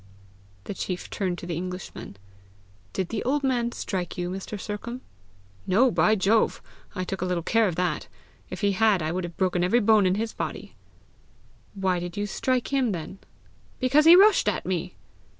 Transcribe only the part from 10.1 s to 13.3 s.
his body!" "Why did you strike him then?"